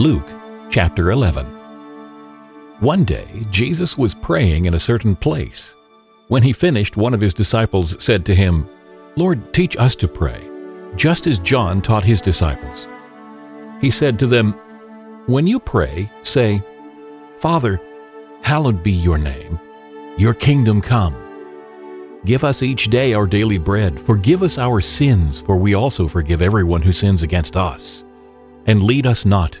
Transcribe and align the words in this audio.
Luke 0.00 0.30
chapter 0.70 1.10
11. 1.10 1.44
One 2.80 3.04
day, 3.04 3.44
Jesus 3.50 3.98
was 3.98 4.14
praying 4.14 4.64
in 4.64 4.72
a 4.72 4.80
certain 4.80 5.14
place. 5.14 5.76
When 6.28 6.42
he 6.42 6.54
finished, 6.54 6.96
one 6.96 7.12
of 7.12 7.20
his 7.20 7.34
disciples 7.34 8.02
said 8.02 8.24
to 8.24 8.34
him, 8.34 8.66
Lord, 9.16 9.52
teach 9.52 9.76
us 9.76 9.94
to 9.96 10.08
pray, 10.08 10.40
just 10.96 11.26
as 11.26 11.38
John 11.38 11.82
taught 11.82 12.02
his 12.02 12.22
disciples. 12.22 12.88
He 13.82 13.90
said 13.90 14.18
to 14.20 14.26
them, 14.26 14.52
When 15.26 15.46
you 15.46 15.60
pray, 15.60 16.10
say, 16.22 16.62
Father, 17.36 17.78
hallowed 18.40 18.82
be 18.82 18.92
your 18.92 19.18
name, 19.18 19.60
your 20.16 20.32
kingdom 20.32 20.80
come. 20.80 21.14
Give 22.24 22.42
us 22.42 22.62
each 22.62 22.86
day 22.86 23.12
our 23.12 23.26
daily 23.26 23.58
bread. 23.58 24.00
Forgive 24.00 24.42
us 24.42 24.56
our 24.56 24.80
sins, 24.80 25.42
for 25.42 25.58
we 25.58 25.74
also 25.74 26.08
forgive 26.08 26.40
everyone 26.40 26.80
who 26.80 26.90
sins 26.90 27.22
against 27.22 27.54
us. 27.54 28.02
And 28.64 28.80
lead 28.80 29.06
us 29.06 29.26
not 29.26 29.60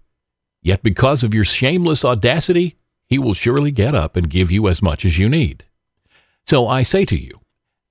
yet 0.61 0.83
because 0.83 1.23
of 1.23 1.33
your 1.33 1.45
shameless 1.45 2.05
audacity, 2.05 2.77
he 3.07 3.19
will 3.19 3.33
surely 3.33 3.71
get 3.71 3.93
up 3.93 4.15
and 4.15 4.29
give 4.29 4.51
you 4.51 4.67
as 4.67 4.81
much 4.81 5.05
as 5.05 5.17
you 5.17 5.27
need. 5.27 5.65
So 6.45 6.67
I 6.67 6.83
say 6.83 7.05
to 7.05 7.17
you, 7.17 7.41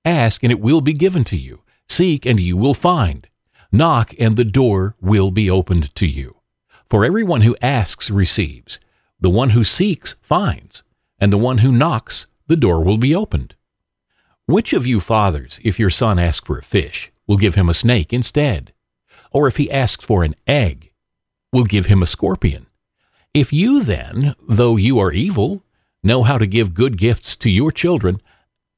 ask 0.03 0.43
and 0.43 0.51
it 0.51 0.59
will 0.59 0.81
be 0.81 0.93
given 0.93 1.23
to 1.25 1.37
you. 1.37 1.61
Seek 1.87 2.25
and 2.25 2.39
you 2.39 2.57
will 2.57 2.73
find. 2.73 3.27
Knock 3.71 4.13
and 4.19 4.35
the 4.35 4.45
door 4.45 4.95
will 4.99 5.31
be 5.31 5.49
opened 5.49 5.93
to 5.95 6.07
you. 6.07 6.37
For 6.89 7.05
everyone 7.05 7.41
who 7.41 7.55
asks 7.61 8.09
receives. 8.09 8.79
The 9.19 9.29
one 9.29 9.51
who 9.51 9.63
seeks 9.63 10.15
finds. 10.21 10.83
And 11.19 11.31
the 11.31 11.37
one 11.37 11.59
who 11.59 11.71
knocks, 11.71 12.25
the 12.47 12.57
door 12.57 12.83
will 12.83 12.97
be 12.97 13.15
opened. 13.15 13.55
Which 14.45 14.73
of 14.73 14.85
you 14.85 14.99
fathers, 14.99 15.59
if 15.63 15.79
your 15.79 15.89
son 15.89 16.19
asks 16.19 16.45
for 16.45 16.57
a 16.57 16.63
fish, 16.63 17.11
will 17.27 17.37
give 17.37 17.55
him 17.55 17.69
a 17.69 17.73
snake 17.73 18.11
instead? 18.11 18.73
Or 19.31 19.47
if 19.47 19.57
he 19.57 19.71
asks 19.71 20.03
for 20.03 20.23
an 20.23 20.35
egg, 20.47 20.90
will 21.51 21.63
give 21.63 21.87
him 21.87 22.01
a 22.01 22.07
scorpion? 22.07 22.67
If 23.33 23.53
you 23.53 23.83
then, 23.83 24.35
though 24.47 24.75
you 24.75 24.99
are 24.99 25.11
evil, 25.11 25.63
know 26.03 26.23
how 26.23 26.37
to 26.37 26.45
give 26.45 26.73
good 26.73 26.97
gifts 26.97 27.35
to 27.37 27.49
your 27.49 27.71
children, 27.71 28.21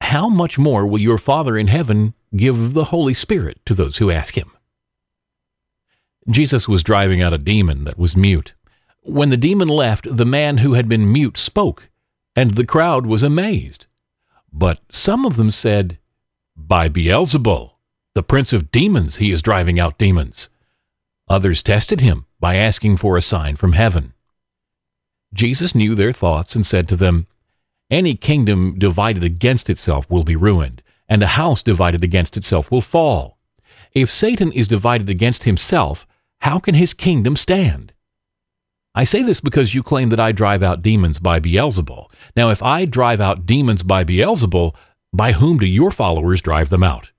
how 0.01 0.29
much 0.29 0.59
more 0.59 0.85
will 0.85 1.01
your 1.01 1.17
Father 1.17 1.57
in 1.57 1.67
heaven 1.67 2.13
give 2.35 2.73
the 2.73 2.85
Holy 2.85 3.13
Spirit 3.13 3.59
to 3.65 3.73
those 3.73 3.97
who 3.97 4.11
ask 4.11 4.37
him? 4.37 4.51
Jesus 6.29 6.67
was 6.67 6.83
driving 6.83 7.21
out 7.21 7.33
a 7.33 7.37
demon 7.37 7.83
that 7.85 7.97
was 7.97 8.15
mute. 8.15 8.53
When 9.01 9.29
the 9.29 9.37
demon 9.37 9.67
left, 9.67 10.15
the 10.15 10.25
man 10.25 10.57
who 10.57 10.73
had 10.73 10.87
been 10.87 11.11
mute 11.11 11.37
spoke, 11.37 11.89
and 12.35 12.51
the 12.51 12.65
crowd 12.65 13.05
was 13.05 13.23
amazed. 13.23 13.85
But 14.51 14.79
some 14.89 15.25
of 15.25 15.35
them 15.35 15.49
said, 15.49 15.97
By 16.55 16.89
Beelzebul, 16.89 17.71
the 18.13 18.23
prince 18.23 18.53
of 18.53 18.71
demons, 18.71 19.17
he 19.17 19.31
is 19.31 19.41
driving 19.41 19.79
out 19.79 19.97
demons. 19.97 20.49
Others 21.27 21.63
tested 21.63 22.01
him 22.01 22.25
by 22.43 22.57
asking 22.57 22.97
for 22.97 23.15
a 23.15 23.21
sign 23.21 23.55
from 23.55 23.71
heaven. 23.71 24.11
Jesus 25.33 25.73
knew 25.73 25.95
their 25.95 26.11
thoughts 26.11 26.57
and 26.57 26.65
said 26.65 26.89
to 26.89 26.97
them, 26.97 27.25
Any 27.89 28.15
kingdom 28.15 28.77
divided 28.77 29.23
against 29.23 29.69
itself 29.69 30.09
will 30.09 30.25
be 30.25 30.35
ruined, 30.35 30.83
and 31.07 31.23
a 31.23 31.37
house 31.39 31.63
divided 31.63 32.03
against 32.03 32.35
itself 32.35 32.69
will 32.69 32.81
fall. 32.81 33.37
If 33.93 34.09
Satan 34.09 34.51
is 34.51 34.67
divided 34.67 35.09
against 35.09 35.45
himself, 35.45 36.05
how 36.41 36.59
can 36.59 36.75
his 36.75 36.93
kingdom 36.93 37.37
stand? 37.37 37.93
I 38.93 39.05
say 39.05 39.23
this 39.23 39.39
because 39.39 39.73
you 39.73 39.81
claim 39.81 40.09
that 40.09 40.19
I 40.19 40.33
drive 40.33 40.61
out 40.61 40.81
demons 40.81 41.19
by 41.19 41.39
Beelzebul. 41.39 42.11
Now, 42.35 42.49
if 42.49 42.61
I 42.61 42.83
drive 42.83 43.21
out 43.21 43.45
demons 43.45 43.83
by 43.83 44.03
Beelzebul, 44.03 44.75
by 45.13 45.31
whom 45.31 45.59
do 45.59 45.65
your 45.65 45.91
followers 45.91 46.41
drive 46.41 46.67
them 46.67 46.83
out? 46.83 47.09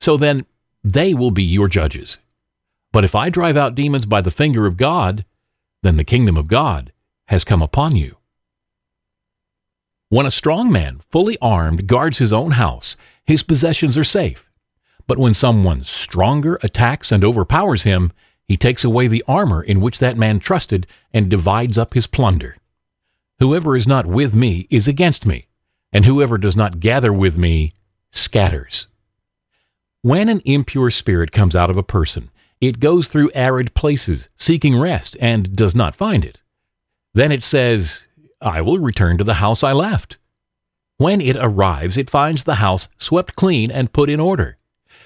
So 0.00 0.16
then, 0.16 0.46
they 0.84 1.14
will 1.14 1.32
be 1.32 1.42
your 1.42 1.66
judges. 1.66 2.18
But 2.92 3.04
if 3.04 3.14
I 3.14 3.30
drive 3.30 3.56
out 3.56 3.74
demons 3.74 4.06
by 4.06 4.20
the 4.20 4.30
finger 4.30 4.66
of 4.66 4.76
God, 4.76 5.24
then 5.82 5.96
the 5.96 6.04
kingdom 6.04 6.36
of 6.36 6.46
God 6.46 6.92
has 7.26 7.44
come 7.44 7.62
upon 7.62 7.96
you. 7.96 8.16
When 10.10 10.26
a 10.26 10.30
strong 10.30 10.70
man, 10.70 11.00
fully 11.10 11.38
armed, 11.40 11.86
guards 11.86 12.18
his 12.18 12.34
own 12.34 12.52
house, 12.52 12.96
his 13.24 13.42
possessions 13.42 13.96
are 13.96 14.04
safe. 14.04 14.50
But 15.06 15.18
when 15.18 15.32
someone 15.32 15.84
stronger 15.84 16.58
attacks 16.62 17.10
and 17.10 17.24
overpowers 17.24 17.84
him, 17.84 18.12
he 18.46 18.58
takes 18.58 18.84
away 18.84 19.06
the 19.06 19.24
armor 19.26 19.62
in 19.62 19.80
which 19.80 19.98
that 20.00 20.18
man 20.18 20.38
trusted 20.38 20.86
and 21.14 21.30
divides 21.30 21.78
up 21.78 21.94
his 21.94 22.06
plunder. 22.06 22.56
Whoever 23.38 23.74
is 23.74 23.88
not 23.88 24.04
with 24.04 24.34
me 24.34 24.66
is 24.68 24.86
against 24.86 25.24
me, 25.24 25.46
and 25.92 26.04
whoever 26.04 26.36
does 26.36 26.56
not 26.56 26.78
gather 26.78 27.12
with 27.12 27.38
me 27.38 27.72
scatters. 28.10 28.88
When 30.02 30.28
an 30.28 30.42
impure 30.44 30.90
spirit 30.90 31.32
comes 31.32 31.56
out 31.56 31.70
of 31.70 31.78
a 31.78 31.82
person, 31.82 32.30
it 32.62 32.78
goes 32.78 33.08
through 33.08 33.32
arid 33.34 33.74
places, 33.74 34.28
seeking 34.36 34.78
rest, 34.78 35.16
and 35.20 35.56
does 35.56 35.74
not 35.74 35.96
find 35.96 36.24
it. 36.24 36.38
Then 37.12 37.32
it 37.32 37.42
says, 37.42 38.04
I 38.40 38.60
will 38.60 38.78
return 38.78 39.18
to 39.18 39.24
the 39.24 39.34
house 39.34 39.64
I 39.64 39.72
left. 39.72 40.16
When 40.96 41.20
it 41.20 41.36
arrives, 41.36 41.96
it 41.96 42.08
finds 42.08 42.44
the 42.44 42.54
house 42.54 42.88
swept 42.98 43.34
clean 43.34 43.72
and 43.72 43.92
put 43.92 44.08
in 44.08 44.20
order. 44.20 44.58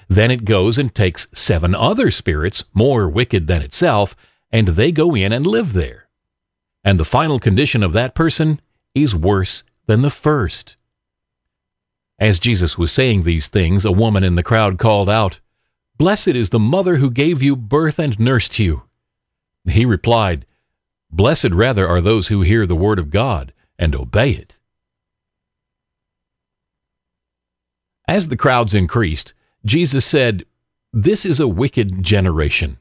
Then 0.07 0.29
it 0.29 0.45
goes 0.45 0.77
and 0.77 0.93
takes 0.93 1.27
seven 1.33 1.73
other 1.73 2.11
spirits, 2.11 2.63
more 2.75 3.09
wicked 3.09 3.47
than 3.47 3.63
itself, 3.63 4.15
and 4.51 4.69
they 4.69 4.91
go 4.91 5.15
in 5.15 5.33
and 5.33 5.47
live 5.47 5.73
there. 5.73 6.09
And 6.83 6.99
the 6.99 7.05
final 7.05 7.39
condition 7.39 7.81
of 7.81 7.93
that 7.93 8.13
person 8.13 8.61
is 8.93 9.15
worse 9.15 9.63
than 9.87 10.01
the 10.01 10.11
first. 10.11 10.77
As 12.19 12.39
Jesus 12.39 12.77
was 12.77 12.91
saying 12.91 13.23
these 13.23 13.47
things, 13.47 13.83
a 13.83 13.91
woman 13.91 14.23
in 14.23 14.35
the 14.35 14.43
crowd 14.43 14.77
called 14.77 15.09
out, 15.09 15.39
Blessed 15.97 16.29
is 16.29 16.51
the 16.51 16.59
mother 16.59 16.97
who 16.97 17.09
gave 17.09 17.41
you 17.41 17.55
birth 17.55 17.97
and 17.97 18.19
nursed 18.19 18.59
you. 18.59 18.83
He 19.67 19.83
replied, 19.83 20.45
Blessed 21.09 21.51
rather 21.51 21.87
are 21.87 22.01
those 22.01 22.27
who 22.27 22.41
hear 22.41 22.67
the 22.67 22.75
word 22.75 22.99
of 22.99 23.09
God 23.09 23.51
and 23.79 23.95
obey 23.95 24.31
it. 24.31 24.57
As 28.07 28.27
the 28.27 28.37
crowds 28.37 28.75
increased, 28.75 29.33
Jesus 29.65 30.05
said, 30.05 30.45
This 30.93 31.25
is 31.25 31.39
a 31.39 31.47
wicked 31.47 32.03
generation. 32.03 32.77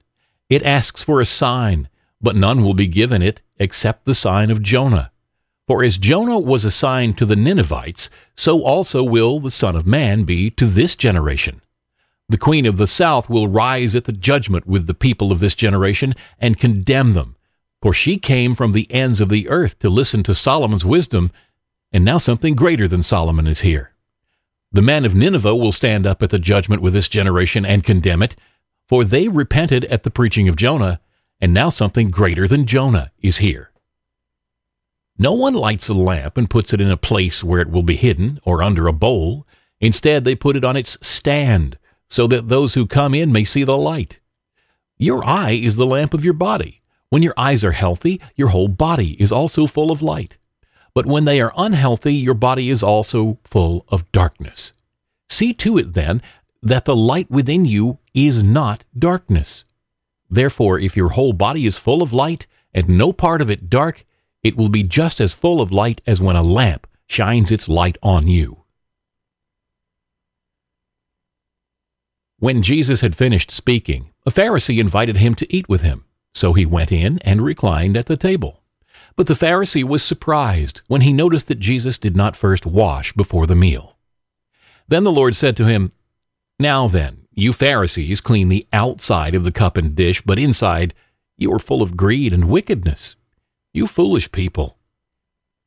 It 0.50 0.62
asks 0.62 1.03
for 1.03 1.21
a 1.21 1.27
sign, 1.27 1.88
but 2.21 2.37
none 2.37 2.62
will 2.62 2.75
be 2.75 2.87
given 2.87 3.22
it 3.22 3.41
except 3.59 4.04
the 4.04 4.15
sign 4.15 4.50
of 4.50 4.62
Jonah. 4.62 5.10
For 5.66 5.83
as 5.83 5.98
Jonah 5.98 6.38
was 6.38 6.65
a 6.65 6.71
sign 6.71 7.15
to 7.15 7.27
the 7.27 7.34
Ninevites, 7.34 8.09
so 8.37 8.62
also 8.62 9.03
will 9.03 9.41
the 9.41 9.50
Son 9.50 9.75
of 9.75 9.87
Man 9.87 10.25
be 10.25 10.50
to 10.50 10.66
this 10.66 10.94
generation. 10.94 11.62
The 12.28 12.38
Queen 12.38 12.66
of 12.66 12.76
the 12.76 12.88
South 12.88 13.31
will 13.31 13.47
rise 13.47 13.94
at 13.94 14.04
the 14.04 14.12
judgment 14.12 14.66
with 14.66 14.87
the 14.87 14.94
people 14.94 15.31
of 15.31 15.38
this 15.38 15.54
generation 15.54 16.12
and 16.41 16.59
condemn 16.59 17.12
them. 17.12 17.37
For 17.81 17.94
she 17.94 18.19
came 18.19 18.54
from 18.54 18.72
the 18.72 18.91
ends 18.91 19.20
of 19.20 19.28
the 19.28 19.48
earth 19.48 19.78
to 19.78 19.91
listen 19.91 20.24
to 20.24 20.34
Solomon's 20.34 20.84
wisdom, 20.84 21.30
and 21.92 22.04
now 22.04 22.18
something 22.18 22.56
greater 22.56 22.89
than 22.89 23.03
Solomon 23.03 23.47
is 23.47 23.60
here. 23.60 23.92
The 24.72 24.83
men 24.83 25.04
of 25.04 25.15
Nineveh 25.15 25.54
will 25.54 25.71
stand 25.71 26.04
up 26.04 26.21
at 26.22 26.30
the 26.30 26.41
judgment 26.41 26.83
with 26.83 26.95
this 26.95 27.09
generation 27.09 27.65
and 27.65 27.84
condemn 27.84 28.22
it, 28.22 28.34
for 28.89 29.04
they 29.04 29.28
repented 29.28 29.84
at 29.84 30.03
the 30.03 30.10
preaching 30.10 30.48
of 30.48 30.56
Jonah, 30.56 31.01
and 31.41 31.54
now 31.54 31.68
something 31.68 32.10
greater 32.10 32.48
than 32.48 32.66
Jonah 32.66 33.12
is 33.21 33.39
here. 33.39 33.71
No 35.16 35.33
one 35.33 35.54
lights 35.54 35.89
a 35.89 35.95
lamp 35.95 36.36
and 36.36 36.51
puts 36.51 36.72
it 36.72 36.80
in 36.80 36.91
a 36.91 36.97
place 36.97 37.45
where 37.45 37.60
it 37.60 37.71
will 37.71 37.84
be 37.84 37.97
hidden 37.97 38.39
or 38.42 38.62
under 38.62 38.89
a 38.89 38.92
bowl. 38.92 39.47
Instead, 39.80 40.24
they 40.24 40.34
put 40.34 40.56
it 40.56 40.65
on 40.65 40.77
its 40.77 40.98
stand 41.06 41.78
so 42.08 42.26
that 42.26 42.48
those 42.48 42.74
who 42.74 42.86
come 42.86 43.14
in 43.14 43.32
may 43.32 43.44
see 43.44 43.64
the 43.64 43.76
light. 43.76 44.20
Your 44.98 45.24
eye 45.24 45.53
is 45.53 45.76
the 45.76 45.86
lamp 45.86 46.14
of 46.14 46.24
your 46.24 46.34
body. 46.34 46.80
When 47.10 47.22
your 47.22 47.34
eyes 47.36 47.64
are 47.64 47.72
healthy, 47.72 48.20
your 48.34 48.48
whole 48.48 48.68
body 48.68 49.20
is 49.20 49.30
also 49.30 49.66
full 49.66 49.91
of 49.91 50.03
light. 50.03 50.38
But 50.94 51.06
when 51.06 51.24
they 51.24 51.41
are 51.41 51.53
unhealthy, 51.56 52.14
your 52.14 52.34
body 52.34 52.70
is 52.70 52.82
also 52.82 53.38
full 53.44 53.84
of 53.88 54.10
darkness. 54.12 54.72
See 55.28 55.53
to 55.54 55.78
it, 55.78 55.92
then, 55.92 56.22
that 56.62 56.84
the 56.84 56.97
light 56.97 57.30
within 57.30 57.64
you 57.64 57.98
is 58.14 58.42
not 58.42 58.84
darkness. 58.98 59.64
Therefore, 60.30 60.78
if 60.78 60.97
your 60.97 61.10
whole 61.10 61.32
body 61.32 61.66
is 61.66 61.76
full 61.76 62.03
of 62.03 62.12
light, 62.12 62.47
and 62.72 62.88
no 62.88 63.12
part 63.12 63.41
of 63.41 63.50
it 63.50 63.70
dark, 63.70 64.04
it 64.42 64.56
will 64.56 64.68
be 64.68 64.82
just 64.82 65.20
as 65.20 65.34
full 65.34 65.60
of 65.60 65.72
light 65.72 66.00
as 66.06 66.20
when 66.20 66.36
a 66.36 66.42
lamp 66.42 66.86
shines 67.06 67.50
its 67.50 67.68
light 67.68 67.97
on 68.03 68.26
you. 68.26 68.64
When 72.38 72.62
Jesus 72.62 73.00
had 73.00 73.15
finished 73.15 73.50
speaking, 73.50 74.10
a 74.27 74.30
Pharisee 74.30 74.78
invited 74.78 75.16
him 75.16 75.34
to 75.36 75.54
eat 75.54 75.68
with 75.68 75.80
him. 75.80 76.04
So 76.34 76.53
he 76.53 76.66
went 76.66 76.92
in 76.92 77.18
and 77.22 77.41
reclined 77.41 77.97
at 77.97 78.06
the 78.06 78.16
table. 78.18 78.62
But 79.16 79.27
the 79.27 79.34
Pharisee 79.34 79.84
was 79.84 80.03
surprised 80.03 80.83
when 80.86 81.00
he 81.00 81.15
noticed 81.15 81.48
that 81.48 81.59
Jesus 81.59 81.97
did 81.97 82.15
not 82.15 82.36
first 82.36 82.66
wash 82.66 83.15
before 83.15 83.47
the 83.47 83.54
meal. 83.54 83.97
Then 84.86 85.03
the 85.03 85.12
Lord 85.12 85.34
said 85.34 85.56
to 85.56 85.65
him, 85.65 85.92
Now 86.59 86.88
then, 86.88 87.27
you 87.33 87.54
Pharisees 87.54 88.21
clean 88.21 88.50
the 88.50 88.66
outside 88.71 89.34
of 89.34 89.44
the 89.44 89.53
cup 89.53 89.78
and 89.78 89.94
dish, 89.97 90.21
but 90.21 90.39
inside 90.39 90.92
you 91.39 91.50
are 91.53 91.59
full 91.59 91.80
of 91.80 91.97
greed 91.97 92.34
and 92.34 92.50
wickedness. 92.50 93.16
You 93.72 93.86
foolish 93.86 94.30
people. 94.30 94.77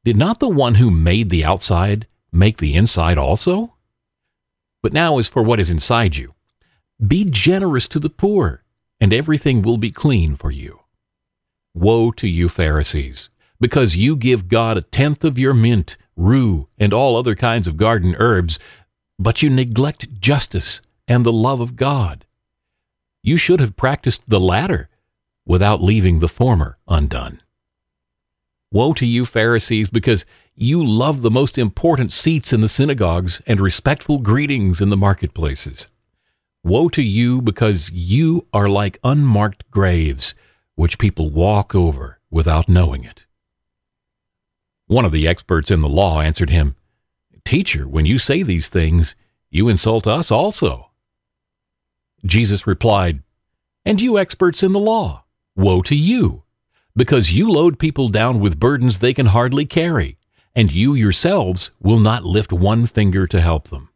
Did 0.05 0.17
not 0.17 0.39
the 0.39 0.49
one 0.49 0.75
who 0.75 0.91
made 0.91 1.31
the 1.31 1.43
outside 1.43 2.07
make 2.31 2.57
the 2.57 2.75
inside 2.75 3.17
also? 3.17 3.75
But 4.83 4.93
now 4.93 5.17
as 5.17 5.27
for 5.27 5.41
what 5.41 5.59
is 5.59 5.71
inside 5.71 6.15
you, 6.15 6.35
be 7.05 7.25
generous 7.25 7.87
to 7.87 7.99
the 7.99 8.09
poor, 8.09 8.63
and 8.99 9.13
everything 9.13 9.61
will 9.61 9.77
be 9.77 9.91
clean 9.91 10.35
for 10.35 10.51
you. 10.51 10.81
Woe 11.73 12.11
to 12.11 12.27
you, 12.27 12.49
Pharisees, 12.49 13.29
because 13.59 13.95
you 13.95 14.15
give 14.15 14.49
God 14.49 14.77
a 14.77 14.81
tenth 14.81 15.23
of 15.23 15.39
your 15.39 15.53
mint, 15.53 15.97
rue, 16.15 16.67
and 16.77 16.93
all 16.93 17.15
other 17.15 17.35
kinds 17.35 17.67
of 17.67 17.77
garden 17.77 18.15
herbs, 18.19 18.59
but 19.17 19.41
you 19.41 19.49
neglect 19.49 20.19
justice 20.19 20.81
and 21.07 21.25
the 21.25 21.31
love 21.31 21.61
of 21.61 21.75
God. 21.75 22.25
You 23.23 23.37
should 23.37 23.59
have 23.59 23.77
practiced 23.77 24.23
the 24.27 24.39
latter 24.39 24.89
without 25.45 25.81
leaving 25.81 26.19
the 26.19 26.27
former 26.27 26.77
undone. 26.87 27.41
Woe 28.71 28.93
to 28.93 29.05
you, 29.05 29.25
Pharisees, 29.25 29.89
because 29.89 30.25
you 30.53 30.85
love 30.85 31.21
the 31.21 31.31
most 31.31 31.57
important 31.57 32.13
seats 32.13 32.53
in 32.53 32.61
the 32.61 32.69
synagogues 32.69 33.41
and 33.47 33.59
respectful 33.59 34.19
greetings 34.19 34.81
in 34.81 34.89
the 34.89 34.97
marketplaces. 34.97 35.89
Woe 36.63 36.89
to 36.89 37.01
you, 37.01 37.41
because 37.41 37.89
you 37.91 38.47
are 38.51 38.67
like 38.67 38.99
unmarked 39.03 39.69
graves, 39.71 40.33
which 40.75 40.99
people 40.99 41.29
walk 41.29 41.73
over 41.73 42.19
without 42.29 42.67
knowing 42.67 43.03
it. 43.03 43.25
One 44.87 45.05
of 45.05 45.11
the 45.11 45.27
experts 45.27 45.71
in 45.71 45.81
the 45.81 45.87
law 45.87 46.21
answered 46.21 46.49
him, 46.49 46.75
Teacher, 47.45 47.87
when 47.87 48.05
you 48.05 48.17
say 48.17 48.43
these 48.43 48.69
things, 48.69 49.15
you 49.49 49.69
insult 49.69 50.07
us 50.07 50.31
also. 50.31 50.91
Jesus 52.25 52.67
replied, 52.67 53.23
And 53.85 54.01
you 54.01 54.17
experts 54.17 54.61
in 54.61 54.73
the 54.73 54.79
law, 54.79 55.23
woe 55.55 55.81
to 55.83 55.95
you! 55.95 56.43
Because 56.95 57.31
you 57.31 57.49
load 57.49 57.79
people 57.79 58.09
down 58.09 58.39
with 58.39 58.59
burdens 58.59 58.99
they 58.99 59.13
can 59.13 59.27
hardly 59.27 59.65
carry, 59.65 60.17
and 60.55 60.71
you 60.71 60.93
yourselves 60.93 61.71
will 61.79 61.99
not 61.99 62.25
lift 62.25 62.51
one 62.51 62.85
finger 62.85 63.25
to 63.27 63.39
help 63.39 63.69
them. 63.69 63.88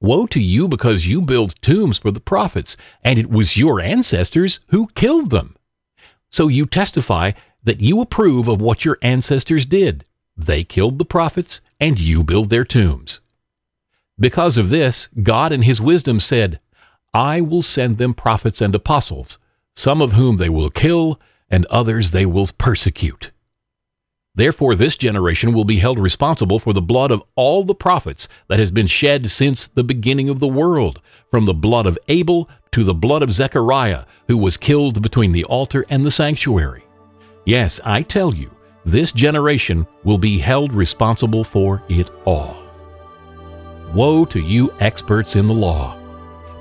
Woe 0.00 0.26
to 0.26 0.40
you 0.40 0.68
because 0.68 1.08
you 1.08 1.20
build 1.20 1.60
tombs 1.60 1.98
for 1.98 2.10
the 2.10 2.20
prophets, 2.20 2.76
and 3.02 3.18
it 3.18 3.30
was 3.30 3.56
your 3.56 3.80
ancestors 3.80 4.60
who 4.68 4.86
killed 4.94 5.30
them. 5.30 5.56
So 6.30 6.48
you 6.48 6.66
testify 6.66 7.32
that 7.64 7.80
you 7.80 8.00
approve 8.00 8.46
of 8.48 8.60
what 8.60 8.84
your 8.84 8.98
ancestors 9.02 9.66
did. 9.66 10.04
They 10.36 10.62
killed 10.62 10.98
the 10.98 11.04
prophets, 11.04 11.60
and 11.80 11.98
you 11.98 12.22
build 12.22 12.50
their 12.50 12.64
tombs. 12.64 13.20
Because 14.20 14.56
of 14.56 14.70
this, 14.70 15.08
God 15.22 15.52
in 15.52 15.62
his 15.62 15.80
wisdom 15.80 16.20
said, 16.20 16.60
I 17.12 17.40
will 17.40 17.62
send 17.62 17.98
them 17.98 18.14
prophets 18.14 18.60
and 18.60 18.74
apostles, 18.74 19.38
some 19.74 20.00
of 20.00 20.12
whom 20.12 20.36
they 20.36 20.48
will 20.48 20.70
kill, 20.70 21.20
and 21.50 21.66
others 21.66 22.10
they 22.10 22.26
will 22.26 22.48
persecute. 22.58 23.32
Therefore, 24.38 24.76
this 24.76 24.96
generation 24.96 25.52
will 25.52 25.64
be 25.64 25.78
held 25.78 25.98
responsible 25.98 26.60
for 26.60 26.72
the 26.72 26.80
blood 26.80 27.10
of 27.10 27.24
all 27.34 27.64
the 27.64 27.74
prophets 27.74 28.28
that 28.46 28.60
has 28.60 28.70
been 28.70 28.86
shed 28.86 29.28
since 29.28 29.66
the 29.66 29.82
beginning 29.82 30.28
of 30.28 30.38
the 30.38 30.46
world, 30.46 31.00
from 31.28 31.44
the 31.44 31.52
blood 31.52 31.86
of 31.86 31.98
Abel 32.06 32.48
to 32.70 32.84
the 32.84 32.94
blood 32.94 33.22
of 33.22 33.32
Zechariah, 33.32 34.04
who 34.28 34.38
was 34.38 34.56
killed 34.56 35.02
between 35.02 35.32
the 35.32 35.42
altar 35.42 35.84
and 35.90 36.04
the 36.04 36.10
sanctuary. 36.12 36.84
Yes, 37.46 37.80
I 37.84 38.02
tell 38.02 38.32
you, 38.32 38.48
this 38.84 39.10
generation 39.10 39.84
will 40.04 40.18
be 40.18 40.38
held 40.38 40.72
responsible 40.72 41.42
for 41.42 41.82
it 41.88 42.08
all. 42.24 42.62
Woe 43.92 44.24
to 44.26 44.40
you 44.40 44.70
experts 44.78 45.34
in 45.34 45.48
the 45.48 45.52
law! 45.52 45.98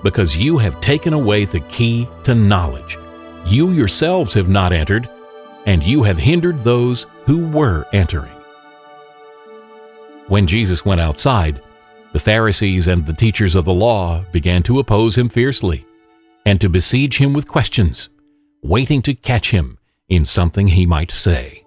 because 0.03 0.37
you 0.37 0.57
have 0.57 0.79
taken 0.79 1.13
away 1.13 1.45
the 1.45 1.59
key 1.61 2.07
to 2.23 2.35
knowledge. 2.35 2.97
You 3.45 3.71
yourselves 3.71 4.33
have 4.33 4.49
not 4.49 4.71
entered, 4.71 5.09
and 5.67 5.83
you 5.83 6.01
have 6.01 6.17
hindered 6.17 6.63
those 6.63 7.05
who 7.25 7.45
were 7.45 7.85
entering. 7.93 8.31
When 10.27 10.47
Jesus 10.47 10.85
went 10.85 11.01
outside, 11.01 11.61
the 12.13 12.19
Pharisees 12.19 12.87
and 12.87 13.05
the 13.05 13.13
teachers 13.13 13.55
of 13.55 13.65
the 13.65 13.73
law 13.73 14.23
began 14.31 14.63
to 14.63 14.79
oppose 14.79 15.17
him 15.17 15.29
fiercely 15.29 15.85
and 16.45 16.59
to 16.61 16.69
besiege 16.69 17.17
him 17.17 17.33
with 17.33 17.47
questions, 17.47 18.09
waiting 18.63 19.01
to 19.03 19.13
catch 19.13 19.51
him 19.51 19.77
in 20.07 20.23
something 20.25 20.67
he 20.67 20.85
might 20.85 21.11
say. 21.11 21.63